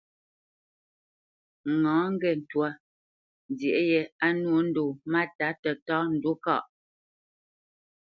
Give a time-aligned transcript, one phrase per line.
[1.81, 2.69] Ŋâ ŋgê ntwá
[3.51, 6.63] nzyê yē á nwô ndo máta tətá ndǔ kâʼ.